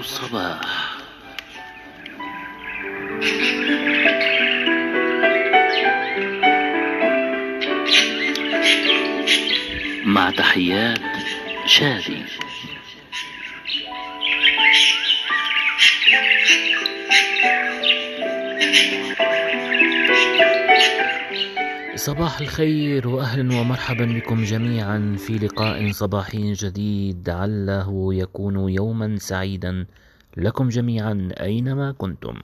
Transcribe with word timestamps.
الصباح. 0.00 0.96
مع 10.04 10.30
تحيات 10.30 10.98
شادي. 11.66 12.24
صباح 22.00 22.40
الخير 22.40 23.08
واهلا 23.08 23.60
ومرحبا 23.60 24.04
بكم 24.04 24.44
جميعا 24.44 25.16
في 25.18 25.38
لقاء 25.38 25.92
صباحي 25.92 26.52
جديد 26.52 27.30
عله 27.30 28.14
يكون 28.14 28.68
يوما 28.68 29.16
سعيدا 29.18 29.86
لكم 30.36 30.68
جميعا 30.68 31.28
أينما 31.40 31.92
كنتم. 31.92 32.34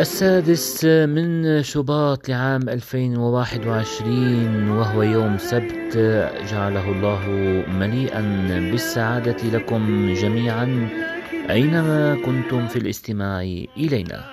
السادس 0.00 0.84
من 0.84 1.62
شباط 1.62 2.28
لعام 2.28 2.68
2021 2.68 4.68
وهو 4.68 5.02
يوم 5.02 5.38
سبت 5.38 5.96
جعله 6.50 6.88
الله 6.92 7.28
مليئا 7.68 8.20
بالسعادة 8.70 9.36
لكم 9.52 10.14
جميعا 10.14 10.88
أينما 11.50 12.18
كنتم 12.24 12.68
في 12.68 12.76
الاستماع 12.76 13.40
إلينا. 13.76 14.24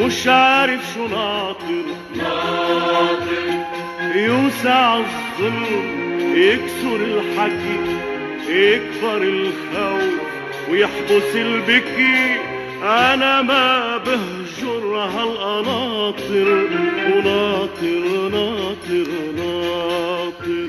مش 0.00 0.28
عارف 0.28 0.92
شو 0.94 1.06
ناطر 1.06 1.84
يوسع 4.14 4.96
الظلم 4.98 5.66
يكسر 6.36 6.96
الحكي 6.96 7.80
يكبر 8.48 9.22
الخوف. 9.22 10.39
ويحبس 10.70 11.34
البكي. 11.34 12.40
أنا 12.82 13.42
ما 13.42 13.96
بهجر 13.96 14.96
هالقناطر 14.96 16.68
وناطر 17.14 18.28
ناطر 18.28 19.08
ناطر. 19.36 20.68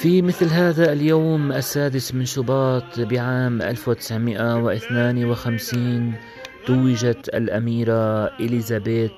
في 0.00 0.22
مثل 0.22 0.46
هذا 0.46 0.92
اليوم 0.92 1.52
السادس 1.52 2.14
من 2.14 2.24
شباط 2.24 3.00
بعام 3.00 3.62
1952 3.62 6.14
توجت 6.66 7.28
الأميرة 7.34 8.26
إليزابيث 8.40 9.10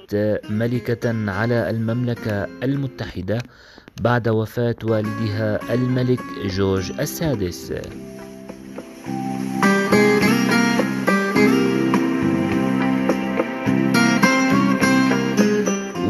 ملكة 0.50 1.31
على 1.31 1.71
المملكة 1.71 2.47
المتحدة 2.62 3.38
بعد 4.00 4.28
وفاة 4.28 4.77
والدها 4.83 5.75
الملك 5.75 6.21
جورج 6.47 6.93
السادس. 7.00 7.72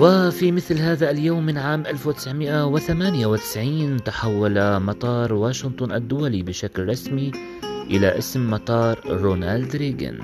وفي 0.01 0.53
مثل 0.53 0.79
هذا 0.79 1.11
اليوم 1.11 1.47
من 1.47 1.59
عام 1.59 1.87
1998 1.87 4.05
تحول 4.05 4.81
مطار 4.81 5.33
واشنطن 5.33 5.93
الدولي 5.93 6.43
بشكل 6.43 6.89
رسمي 6.89 7.31
إلى 7.91 8.19
اسم 8.19 8.51
مطار 8.51 9.01
رونالد 9.07 9.77
ريغان. 9.77 10.19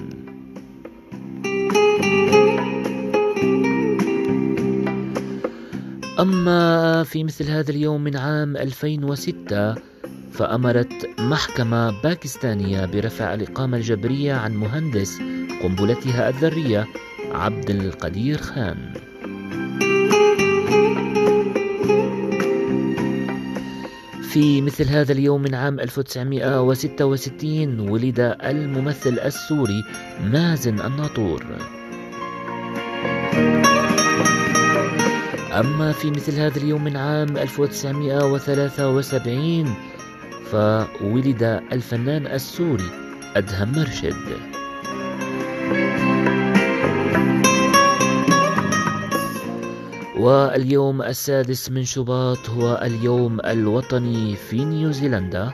أما 6.20 7.03
في 7.04 7.25
مثل 7.25 7.50
هذا 7.50 7.70
اليوم 7.70 8.04
من 8.04 8.16
عام 8.16 8.56
2006 8.56 9.75
فأمرت 10.32 11.06
محكمة 11.19 12.03
باكستانية 12.03 12.87
برفع 12.87 13.34
الإقامة 13.34 13.76
الجبرية 13.76 14.34
عن 14.34 14.56
مهندس 14.56 15.19
قنبلتها 15.62 16.28
الذرية 16.28 16.87
عبد 17.32 17.70
القدير 17.70 18.38
خان. 18.38 19.06
في 24.36 24.60
مثل 24.62 24.88
هذا 24.88 25.12
اليوم 25.12 25.42
من 25.42 25.54
عام 25.54 25.80
1966 25.80 27.80
ولد 27.80 28.36
الممثل 28.44 29.19
السوري 29.19 29.84
مازن 30.20 30.80
الناطور. 30.80 31.44
أما 35.52 35.92
في 35.92 36.10
مثل 36.10 36.34
هذا 36.34 36.56
اليوم 36.56 36.84
من 36.84 36.96
عام 36.96 37.36
1973 37.36 39.75
فولد 40.50 41.42
الفنان 41.72 42.26
السوري 42.26 42.91
أدهم 43.36 43.72
مرشد. 43.72 44.56
واليوم 50.16 51.03
السادس 51.03 51.71
من 51.71 51.84
شباط 51.84 52.50
هو 52.50 52.81
اليوم 52.82 53.41
الوطني 53.41 54.37
في 54.37 54.65
نيوزيلندا. 54.65 55.53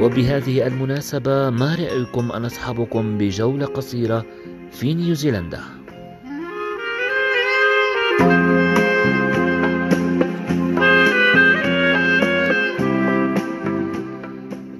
وبهذه 0.00 0.66
المناسبة 0.66 1.50
ما 1.50 1.74
رأيكم 1.74 2.32
أن 2.32 2.44
أصحابكم 2.44 3.18
بجولة 3.18 3.66
قصيرة 3.66 4.24
في 4.70 4.94
نيوزيلندا. 4.94 5.79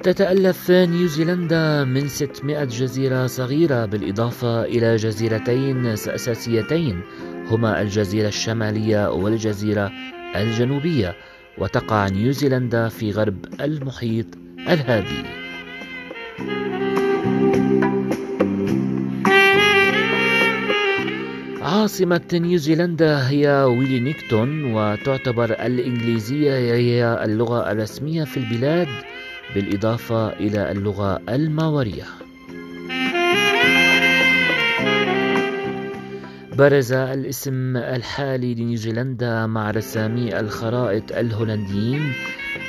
تتألف 0.03 0.71
نيوزيلندا 0.71 1.85
من 1.85 2.09
600 2.09 2.65
جزيرة 2.65 3.27
صغيرة 3.27 3.87
بالإضافة 3.87 4.63
إلى 4.65 4.97
جزيرتين 4.97 5.87
أساسيتين 5.87 7.01
هما 7.51 7.83
الجزيرة 7.83 8.29
الشمالية 8.29 9.11
والجزيرة 9.11 9.93
الجنوبية 10.37 11.17
وتقع 11.59 12.09
نيوزيلندا 12.09 12.89
في 12.89 13.11
غرب 13.11 13.45
المحيط 13.61 14.27
الهادي. 14.59 15.25
عاصمة 21.63 22.21
نيوزيلندا 22.35 23.29
هي 23.29 23.49
ويلينغتون 23.63 24.75
وتعتبر 24.75 25.51
الإنجليزية 25.51 26.53
هي 26.53 27.25
اللغة 27.25 27.73
الرسمية 27.73 28.25
في 28.25 28.37
البلاد. 28.37 28.89
بالإضافة 29.55 30.29
إلى 30.29 30.73
اللغة 30.73 31.21
الماورية. 31.29 32.05
برز 36.59 36.93
الاسم 36.93 37.77
الحالي 37.77 38.55
لنيوزيلندا 38.55 39.47
مع 39.47 39.71
رسامي 39.71 40.41
الخرائط 40.41 41.13
الهولنديين 41.13 42.13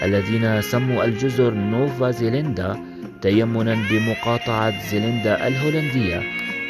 الذين 0.04 0.62
سموا 0.62 1.06
الجزر 1.06 1.54
نوفا 1.54 2.12
زيلندا 2.12 2.84
تيمنا 3.22 3.77
بمقاطعة 3.89 4.89
زيلندا 4.92 5.48
الهولندية. 5.48 6.22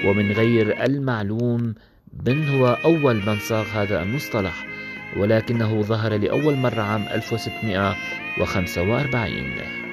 ومن 0.06 0.32
غير 0.32 0.86
المعلوم 0.86 1.74
من 2.26 2.50
هو 2.50 2.78
أول 2.86 3.16
من 3.16 3.40
صاغ 3.40 3.66
هذا 3.66 4.02
المصطلح 4.02 4.66
ولكنه 5.18 5.82
ظهر 5.82 6.18
لأول 6.18 6.56
مرة 6.56 6.82
عام 6.82 7.02
1645 7.02 9.91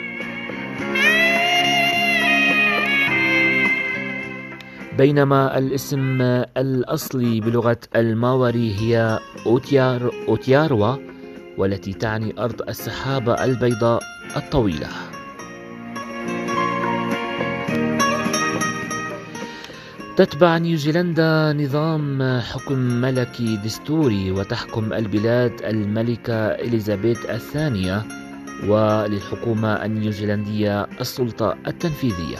بينما 4.99 5.59
الاسم 5.59 6.21
الأصلي 6.56 7.41
بلغة 7.41 7.79
الماوري 7.97 8.75
هي 8.75 9.19
أوتيار 9.47 10.12
أوتياروا 10.29 10.97
والتي 11.59 11.93
تعني 11.93 12.35
أرض 12.39 12.69
السحابة 12.69 13.45
البيضاء 13.45 14.03
الطويلة. 14.37 14.89
تتبع 20.17 20.59
نيوزيلندا 20.59 21.53
نظام 21.53 22.41
حكم 22.41 22.79
ملكي 22.79 23.56
دستوري 23.56 24.31
وتحكم 24.31 24.93
البلاد 24.93 25.53
الملكة 25.65 26.35
إليزابيث 26.35 27.31
الثانية 27.31 28.03
وللحكومة 28.69 29.85
النيوزيلندية 29.85 30.87
السلطة 31.00 31.56
التنفيذية. 31.67 32.39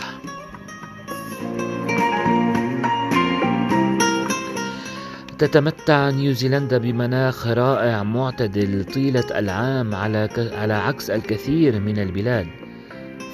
تتمتع 5.38 6.11
نيوزيلندا 6.11 6.79
بمناخ 6.79 7.46
رائع 7.46 8.02
معتدل 8.02 8.85
طيلة 8.85 9.38
العام 9.38 9.94
على 9.94 10.29
على 10.52 10.75
عكس 10.75 11.11
الكثير 11.11 11.81
من 11.81 11.99
البلاد. 11.99 12.46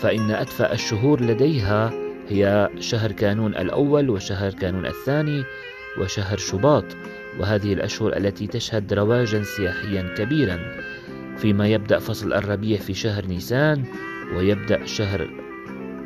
فإن 0.00 0.30
أدفأ 0.30 0.72
الشهور 0.72 1.20
لديها 1.20 1.92
هي 2.28 2.70
شهر 2.80 3.12
كانون 3.12 3.54
الأول 3.54 4.10
وشهر 4.10 4.52
كانون 4.52 4.86
الثاني 4.86 5.44
وشهر 6.00 6.38
شباط 6.38 6.84
وهذه 7.38 7.72
الأشهر 7.72 8.16
التي 8.16 8.46
تشهد 8.46 8.92
رواجا 8.92 9.42
سياحيا 9.42 10.14
كبيرا. 10.16 10.58
فيما 11.38 11.68
يبدأ 11.68 11.98
فصل 11.98 12.32
الربيع 12.32 12.78
في 12.78 12.94
شهر 12.94 13.26
نيسان 13.26 13.84
ويبدأ 14.36 14.86
شهر 14.86 15.28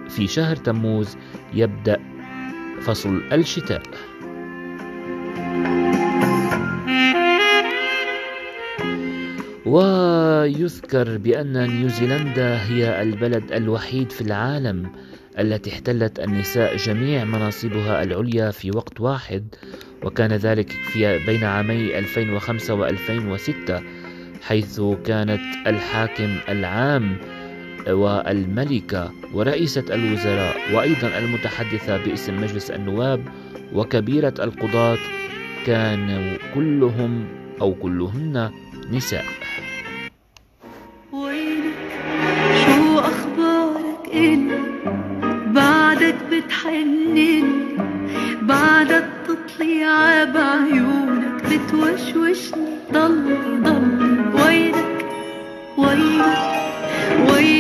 في 0.09 0.27
شهر 0.27 0.56
تموز 0.56 1.17
يبدأ 1.55 1.99
فصل 2.81 3.23
الشتاء. 3.33 3.83
ويذكر 9.66 11.19
بأن 11.19 11.69
نيوزيلندا 11.69 12.62
هي 12.62 13.02
البلد 13.02 13.52
الوحيد 13.52 14.12
في 14.12 14.20
العالم 14.20 14.90
التي 15.38 15.70
احتلت 15.70 16.20
النساء 16.20 16.76
جميع 16.76 17.25
مناصبها 17.25 18.02
العليا 18.02 18.50
في 18.50 18.70
وقت 18.70 19.00
واحد 19.00 19.55
وكان 20.05 20.32
ذلك 20.32 20.70
في 20.70 21.19
بين 21.26 21.44
عامي 21.44 21.99
2005 21.99 22.75
و 22.75 22.84
2006 22.84 23.82
حيث 24.43 24.81
كانت 25.05 25.40
الحاكم 25.66 26.37
العام 26.49 27.16
والملكة 27.88 29.12
ورئيسة 29.34 29.84
الوزراء 29.94 30.56
وأيضا 30.75 31.19
المتحدثة 31.19 31.96
باسم 32.05 32.40
مجلس 32.40 32.70
النواب 32.70 33.20
وكبيرة 33.75 34.34
القضاة 34.40 34.99
كانوا 35.69 36.37
كلهم 36.55 37.25
أو 37.61 37.75
كلهن 37.75 38.50
نساء. 38.93 39.25
وينك 41.12 41.91
شو 42.65 42.99
أخبارك 42.99 44.05
إلي 44.12 44.59
بعدك 45.47 46.15
بتحنني 46.32 47.44
بعدك 48.43 49.09
تطلع 49.29 50.25
بعيونك 50.25 51.43
بتوشوشني 51.44 52.69
ضلي 52.93 53.38
ضلي 53.61 54.12
وينك 54.41 55.05
وينك 55.79 56.38
وينك 57.31 57.57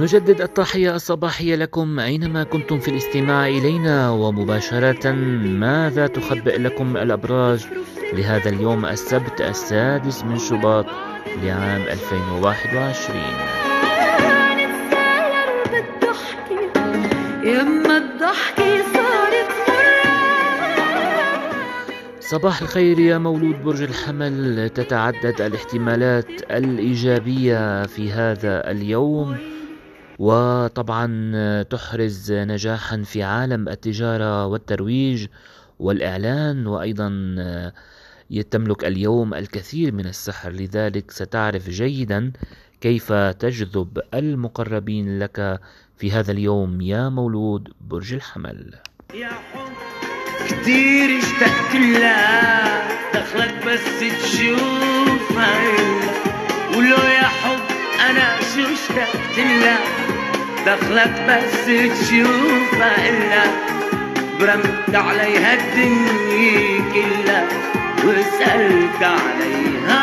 نجدد 0.00 0.40
التحية 0.40 0.94
الصباحية 0.96 1.56
لكم 1.56 1.98
أينما 2.00 2.44
كنتم 2.44 2.78
في 2.80 2.88
الاستماع 2.88 3.48
إلينا 3.48 4.10
ومباشرة 4.10 5.12
ماذا 5.42 6.06
تخبئ 6.06 6.58
لكم 6.58 6.96
الأبراج 6.96 7.66
لهذا 8.12 8.48
اليوم 8.48 8.86
السبت 8.86 9.40
السادس 9.40 10.24
من 10.24 10.38
شباط 10.38 10.86
لعام 11.42 11.82
2021 11.82 13.59
صباح 22.30 22.62
الخير 22.62 22.98
يا 22.98 23.18
مولود 23.18 23.62
برج 23.64 23.82
الحمل. 23.82 24.68
تتعدد 24.68 25.40
الاحتمالات 25.40 26.26
الإيجابية 26.50 27.86
في 27.86 28.12
هذا 28.12 28.70
اليوم 28.70 29.36
وطبعا 30.18 31.62
تحرز 31.62 32.32
نجاحا 32.32 33.02
في 33.02 33.22
عالم 33.22 33.68
التجارة 33.68 34.46
والترويج 34.46 35.26
والإعلان 35.78 36.66
وأيضا 36.66 37.08
تملك 38.50 38.84
اليوم 38.84 39.34
الكثير 39.34 39.94
من 39.94 40.06
السحر. 40.06 40.50
لذلك 40.50 41.10
ستعرف 41.10 41.70
جيدا 41.70 42.32
كيف 42.80 43.12
تجذب 43.12 44.00
المقربين 44.14 45.18
لك 45.18 45.60
في 45.96 46.12
هذا 46.12 46.32
اليوم 46.32 46.80
يا 46.80 47.08
مولود 47.08 47.68
برج 47.80 48.12
الحمل. 48.14 48.74
يا 49.14 49.28
حب. 49.28 50.19
كتير 50.50 51.18
اشتقت 51.18 51.74
لها 51.74 52.82
دخلك 53.14 53.54
بس 53.66 54.00
تشوفها 54.22 55.54
ولو 56.76 56.96
يا 56.96 57.28
حب 57.42 57.60
أنا 58.10 58.36
شو 58.54 58.60
اشتقت 58.74 59.38
لها 59.38 59.78
دخلك 60.66 61.14
بس 61.28 61.66
تشوفها 61.66 63.08
إلا 63.08 63.42
برمت 64.40 64.94
عليها 64.94 65.54
الدنيا 65.54 66.80
كلها 66.94 67.46
وسألت 68.04 69.02
عليها. 69.02 69.99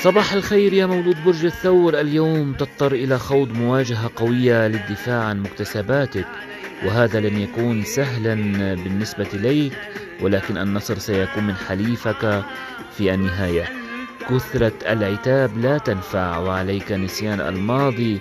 صباح 0.00 0.32
الخير 0.32 0.72
يا 0.72 0.86
مولود 0.86 1.24
برج 1.24 1.44
الثور. 1.44 2.00
اليوم 2.00 2.52
تضطر 2.52 2.92
إلى 2.92 3.18
خوض 3.18 3.52
مواجهة 3.52 4.10
قوية 4.16 4.68
للدفاع 4.68 5.24
عن 5.24 5.42
مكتسباتك 5.42 6.26
وهذا 6.84 7.20
لن 7.20 7.40
يكون 7.40 7.84
سهلا 7.84 8.34
بالنسبة 8.74 9.26
إليك 9.34 9.72
ولكن 10.20 10.58
النصر 10.58 10.98
سيكون 10.98 11.44
من 11.44 11.54
حليفك 11.54 12.44
في 12.96 13.14
النهاية. 13.14 13.64
كثرة 14.30 14.72
العتاب 14.86 15.58
لا 15.58 15.78
تنفع 15.78 16.38
وعليك 16.38 16.92
نسيان 16.92 17.40
الماضي 17.40 18.20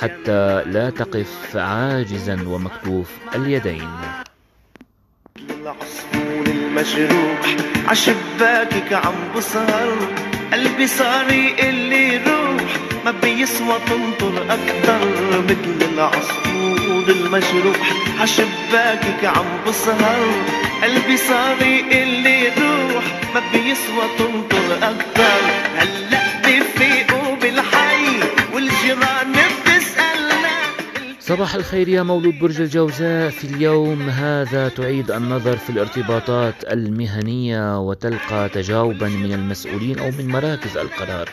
حتى 0.00 0.62
لا 0.64 0.90
تقف 0.90 1.56
عاجزا 1.56 2.48
ومكتوف 2.48 3.10
اليدين. 3.34 3.90
العصفور 5.50 6.46
المجروح 6.46 7.56
عشباكك 7.88 8.92
عم 8.92 9.14
بسهر 9.36 10.35
قلبي 10.52 10.86
صار 10.86 11.26
اللي 11.58 12.16
روح. 12.16 12.62
ما 13.04 13.10
بيسوى 13.22 13.76
تنطر 13.86 14.42
أكتر 14.50 15.00
مثل 15.48 15.88
العصفور 15.94 17.04
المجروح. 17.08 17.92
عشباكك 18.20 19.24
عم 19.24 19.46
بسهر. 19.68 20.28
قلبي 20.82 21.16
صار 21.16 21.56
اللي 21.92 22.48
روح. 22.48 23.04
ما 23.34 23.42
بيسوى 23.52 24.06
تنطر 24.18 24.76
أكتر. 24.82 25.40
هلا 25.76 26.15
صباح 31.26 31.54
الخير 31.54 31.88
يا 31.88 32.02
مولود 32.02 32.38
برج 32.38 32.60
الجوزاء. 32.60 33.30
في 33.30 33.44
اليوم 33.44 34.08
هذا 34.08 34.68
تعيد 34.68 35.10
النظر 35.10 35.56
في 35.56 35.70
الارتباطات 35.70 36.54
المهنية 36.64 37.80
وتلقى 37.80 38.48
تجاوبا 38.48 39.08
من 39.08 39.32
المسؤولين 39.32 39.98
أو 39.98 40.10
من 40.10 40.28
مراكز 40.28 40.76
القرار. 40.76 41.28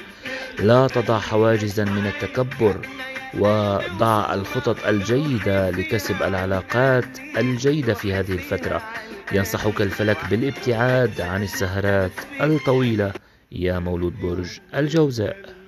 لا 0.59 0.87
تضع 0.87 1.19
حواجزا 1.19 1.85
من 1.85 2.05
التكبر 2.05 2.87
وضع 3.39 4.33
الخطط 4.33 4.85
الجيدة 4.87 5.69
لكسب 5.69 6.23
العلاقات 6.23 7.19
الجيدة 7.37 7.93
في 7.93 8.13
هذه 8.13 8.31
الفترة. 8.31 8.81
ينصحك 9.31 9.81
الفلك 9.81 10.17
بالابتعاد 10.29 11.21
عن 11.21 11.43
السهرات 11.43 12.11
الطويلة 12.41 13.11
يا 13.51 13.79
مولود 13.79 14.13
برج 14.21 14.59
الجوزاء. 14.75 15.62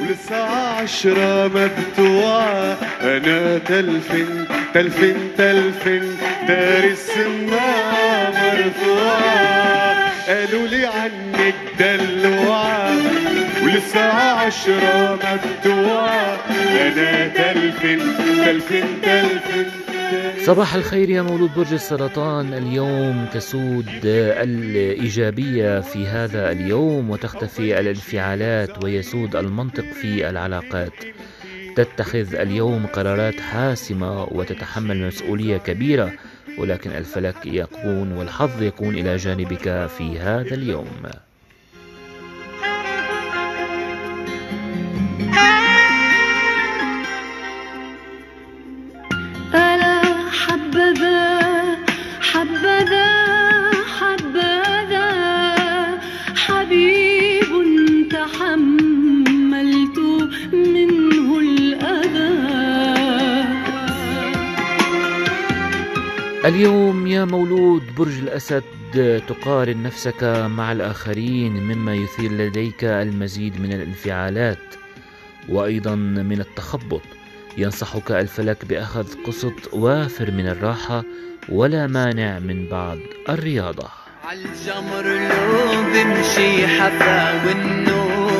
ولسه 0.00 0.36
عشرة 0.82 1.48
ما 1.48 1.66
بتوعى 1.76 2.76
أنا 3.02 3.58
تلفن 3.58 4.44
تلفن 4.74 5.16
تلفن 5.38 6.16
دار 6.48 6.84
السماعة 6.84 8.30
مرفوعة 8.30 10.10
قالوا 10.28 10.66
لي 10.68 10.86
عنك 10.86 11.54
دلوعة 11.78 12.90
ولسه 13.62 14.12
عشرة 14.12 15.18
مفتوعة 15.24 16.38
أنا 16.80 17.28
تلفن 17.28 17.98
تلفن 18.44 18.84
تلفن 19.02 19.66
صباح 20.46 20.74
الخير 20.74 21.10
يا 21.10 21.22
مولود 21.22 21.54
برج 21.54 21.72
السرطان. 21.72 22.54
اليوم 22.54 23.26
تسود 23.32 23.86
الإيجابية 24.04 25.80
في 25.80 26.06
هذا 26.06 26.52
اليوم 26.52 27.10
وتختفي 27.10 27.80
الانفعالات 27.80 28.84
ويسود 28.84 29.36
المنطق 29.36 29.84
في 29.84 30.28
العلاقات. 30.30 30.92
تتخذ 31.76 32.34
اليوم 32.34 32.86
قرارات 32.86 33.40
حاسمة 33.40 34.24
وتتحمل 34.24 35.06
مسؤولية 35.06 35.56
كبيرة 35.56 36.12
ولكن 36.58 36.90
الفلك 36.90 37.46
يكون 37.46 38.12
والحظ 38.12 38.62
يكون 38.62 38.94
إلى 38.94 39.16
جانبك 39.16 39.86
في 39.98 40.18
هذا 40.18 40.54
اليوم. 40.54 41.02
اليوم 66.44 67.06
يا 67.06 67.24
مولود 67.24 67.82
برج 67.98 68.18
الأسد 68.18 68.62
تقارن 69.28 69.82
نفسك 69.82 70.24
مع 70.46 70.72
الآخرين 70.72 71.52
مما 71.52 71.94
يثير 71.94 72.32
لديك 72.32 72.84
المزيد 72.84 73.60
من 73.60 73.72
الانفعالات. 73.72 74.58
وأيضا 75.48 75.94
من 75.94 76.40
التخبط 76.40 77.02
ينصحك 77.58 78.10
الفلك 78.12 78.64
بأخذ 78.64 79.06
قسط 79.26 79.74
وافر 79.74 80.30
من 80.30 80.48
الراحة 80.48 81.04
ولا 81.48 81.86
مانع 81.86 82.38
من 82.38 82.68
بعض 82.68 82.98
الرياضة. 83.28 83.88
عالجمر 84.24 85.04
لو 85.04 85.82
بمشي 85.92 86.66
حفا 86.66 87.46
والنوم 87.46 88.33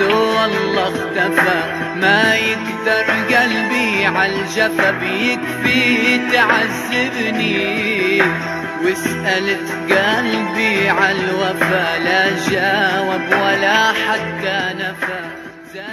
لو 0.00 0.16
والله 0.16 0.88
اختفى 0.88 1.60
ما 2.00 2.34
يقدر 2.34 3.04
قلبي 3.36 4.04
عالجفا 4.06 4.90
بيكفي 4.90 6.18
تعذبني. 6.32 8.22
وسألت 8.84 9.68
قلبي 9.90 10.88
عالوفا 10.88 11.98
لا 12.04 12.48
جاوب 12.50 13.26
ولا 13.42 13.92
حتى 13.92 14.74
نفى. 14.78 15.20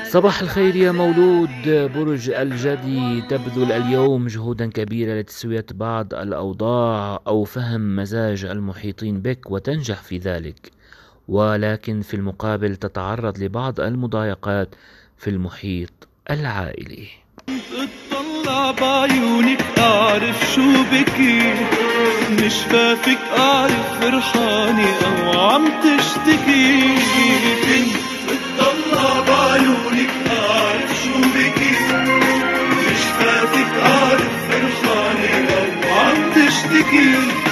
صباح 0.03 0.41
الخير 0.41 0.75
يا 0.75 0.91
مولود. 0.91 1.89
برج 1.95 2.29
الجدي 2.29 3.21
تبذل 3.21 3.71
اليوم 3.71 4.27
جهودا 4.27 4.69
كبيرة 4.69 5.19
لتسوية 5.19 5.65
بعض 5.73 6.13
الأوضاع 6.13 7.19
أو 7.27 7.43
فهم 7.43 7.95
مزاج 7.95 8.45
المحيطين 8.45 9.21
بك 9.21 9.51
وتنجح 9.51 9.95
في 9.95 10.17
ذلك. 10.17 10.76
ولكن 11.27 12.01
في 12.01 12.13
المقابل 12.13 12.75
تتعرض 12.75 13.37
لبعض 13.37 13.79
المضايقات 13.79 14.75
في 15.17 15.29
المحيط 15.29 16.07
العائلي. 16.31 17.07
اطلع 17.73 18.71
بعيونك 18.71 19.61
أعرف 19.77 20.51
شو 20.55 20.83
بكي 20.91 21.53
مش 22.31 22.53
فاتك 22.53 23.17
أعرف 23.37 23.99
فرحانة 24.01 24.89
أو 25.05 25.39
عم 25.39 25.67
تشتكي. 25.67 26.97
اطلع 28.59 29.19
بعيونك 29.27 30.09
أعرف 30.31 31.03
شو 31.03 31.19
بكي 31.19 31.75
مش 32.71 33.03
فاتك 33.19 33.71
أعرف 33.83 34.31
فرحانة 34.49 35.49
أو 35.57 35.93
عم 35.93 36.31
تشتكي. 36.35 37.46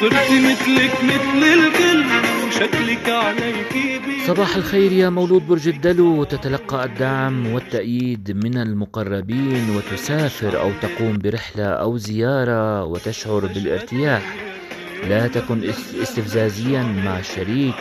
صرتي 0.00 0.40
مثلك 0.52 0.92
مثل 1.04 1.42
الكل 1.44 2.04
وشكلك 2.46 3.08
عليكي 3.08 4.00
صباح 4.26 4.56
الخير 4.56 4.92
يا 4.92 5.08
مولود 5.08 5.46
برج 5.48 5.68
الدلو 5.68 6.24
تتلقى 6.24 6.84
الدعم 6.84 7.46
والتأييد 7.46 8.40
من 8.44 8.56
المقربين 8.58 9.70
وتسافر 9.76 10.60
أو 10.60 10.70
تقوم 10.82 11.18
برحلة 11.18 11.64
أو 11.66 11.96
زيارة 11.96 12.84
وتشعر 12.84 13.40
بالارتياح. 13.46 14.22
لا 15.08 15.26
تكن 15.28 15.64
اس- 15.68 15.94
استفزازيا 16.02 16.82
مع 17.04 17.18
الشريك 17.18 17.74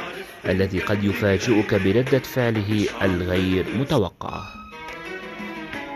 الذي 0.49 0.79
قد 0.79 1.03
يفاجئك 1.03 1.73
بردة 1.75 2.19
فعله 2.19 2.85
الغير 3.01 3.65
متوقعة 3.79 4.43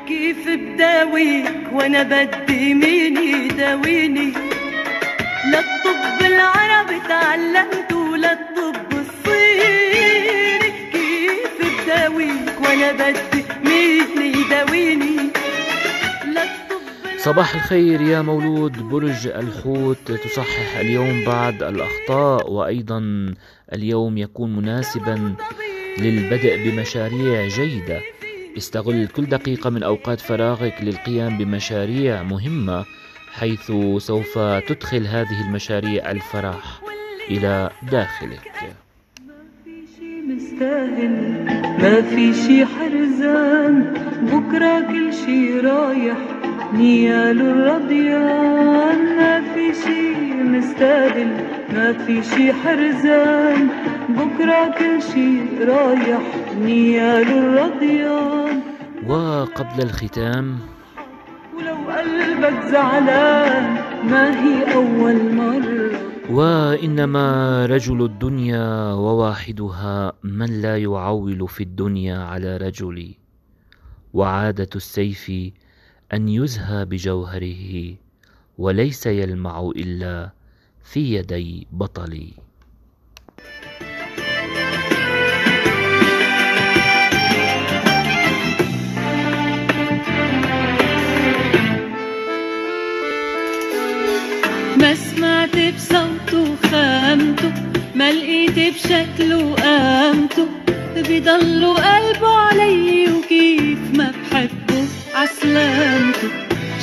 كيف 0.08 0.48
بداويك 0.48 1.74
وأنا 1.74 2.04
بدي 2.04 2.74
مين 2.74 3.18
يداويني 3.18 4.34
للطب 5.48 6.26
العربي 6.26 7.00
تعلمت 7.08 7.94
وللطب 7.94 8.92
الصيني. 8.92 10.72
كيف 10.92 11.54
بداويك 11.84 12.62
وأنا 12.62 12.92
بدي 12.92 13.44
مين 13.66 14.36
يداويني 14.36 15.18
صباح 17.18 17.56
الخير 17.56 18.02
يا 18.02 18.22
مولود 18.22 18.82
برج 18.82 19.28
الحوت. 19.28 20.12
تصحح 20.12 20.78
اليوم 20.80 21.26
بعض 21.26 21.64
الأخطاء 21.64 22.52
وأيضا 22.52 23.00
اليوم 23.74 24.18
يكون 24.18 24.56
مناسبا 24.56 25.36
للبدء 26.00 26.58
بمشاريع 26.64 27.48
جيدة. 27.48 28.02
استغل 28.58 29.08
كل 29.08 29.26
دقيقة 29.26 29.70
من 29.70 29.84
أوقات 29.84 30.20
فراغك 30.22 30.76
للقيام 30.82 31.38
بمشاريع 31.38 32.24
مهمة. 32.24 32.86
حيث 33.34 33.72
سوف 33.98 34.40
تدخل 34.68 35.08
هذه 35.08 35.42
المشاريع 35.48 36.12
الفرح 36.12 36.82
إلى 37.30 37.70
داخلك. 37.92 38.76
مستاهل 40.28 41.46
ما 41.82 42.02
في 42.02 42.34
شي 42.34 42.66
حرزان 42.66 43.94
بكرة 44.22 44.80
كل 44.80 45.14
شي 45.14 45.60
رايح 45.60 46.18
نيال 46.74 47.42
الرضيان. 47.42 49.18
ما 49.18 49.54
في 49.54 49.74
شي 49.74 50.34
مستاهل 50.44 51.30
ما 51.74 51.94
في 51.94 52.24
شي 52.24 52.54
حرزان 52.54 53.70
بكرة 54.10 54.74
كل 54.80 55.02
شي 55.02 55.40
رايح 55.64 56.22
نيال 56.62 57.28
الرضيان. 57.28 58.62
وقبل 59.08 59.84
الختام 59.84 60.60
قلبك 62.08 62.72
زعلان 62.72 63.64
ما 64.12 64.24
هي 64.44 64.76
أول 64.76 65.36
مرة؟ 65.36 65.92
وإنما 66.32 67.66
رجل 67.66 68.06
الدنيا 68.06 68.94
وواحدها 68.94 70.14
من 70.24 70.62
لا 70.62 70.78
يعول 70.78 71.48
في 71.48 71.64
الدنيا 71.64 72.18
على 72.18 72.58
رجل. 72.58 73.16
وعادة 74.14 74.70
السيف 74.76 75.32
أن 76.14 76.30
يزهى 76.30 76.86
بجوهره 76.86 77.96
وليس 78.58 79.06
يلمع 79.06 79.72
إلا 79.76 80.32
في 80.84 81.16
يدي 81.16 81.68
بطلي. 81.72 82.47
ما 97.98 98.12
لقيت 98.12 98.76
بشكله 98.76 99.56
قامته 99.56 100.48
بيضل 101.08 101.66
قلبه 101.66 102.28
علي 102.28 103.08
وكيف 103.12 103.80
ما 103.94 104.12
بحبه 104.12 104.84
عسلامته. 105.16 106.30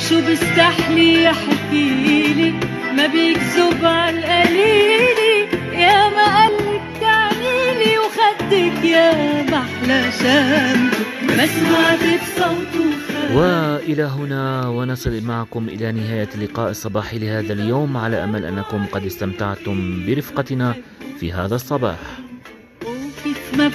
شو 0.09 0.21
بستحلي 0.31 1.23
يحكيلي 1.23 2.53
ما 2.97 3.07
بيكذب 3.07 3.85
عالقليلي 3.85 5.35
يا 5.73 6.09
ما 6.09 6.45
قلك 6.45 6.81
تعنيلي 7.01 7.97
وخدك 7.97 8.83
يا 8.83 9.43
محلى 9.43 10.11
شامته. 10.21 11.05
ما 11.37 11.45
سمعت 11.45 11.99
بصوته 12.21 12.85
وإلى 13.35 14.03
هنا 14.03 14.67
ونصل 14.67 15.21
معكم 15.21 15.67
إلى 15.69 15.91
نهاية 15.91 16.29
اللقاء 16.35 16.69
الصباحي 16.69 17.19
لهذا 17.19 17.53
اليوم. 17.53 17.97
على 17.97 18.23
أمل 18.23 18.45
أنكم 18.45 18.85
قد 18.91 19.05
استمتعتم 19.05 20.05
برفقتنا 20.07 20.75
في 21.19 21.33
هذا 21.33 21.55
الصباح. 21.55 21.99
وكيف 22.85 23.57
ما 23.57 23.71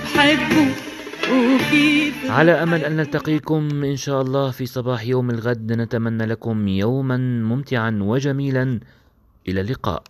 وكيف 1.30 2.30
على 2.30 2.52
أمل 2.52 2.84
أن 2.84 2.96
نلتقيكم 2.96 3.84
إن 3.84 3.96
شاء 3.96 4.22
الله 4.22 4.50
في 4.50 4.66
صباح 4.66 5.06
يوم 5.06 5.30
الغد 5.30 5.72
نتمنى 5.72 6.26
لكم 6.26 6.68
يوما 6.68 7.16
ممتعا 7.16 7.98
وجميلا. 8.02 8.80
إلى 9.48 9.60
اللقاء. 9.60 10.02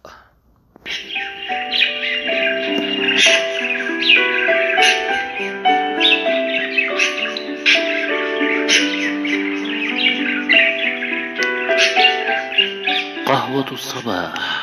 قهوة 13.26 13.72
الصباح. 13.72 14.59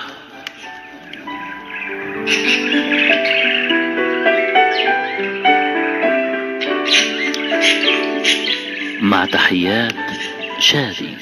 تحيات 9.32 9.94
شادي 10.60 11.17